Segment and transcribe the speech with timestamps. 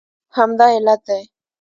[0.35, 1.21] همدا علت دی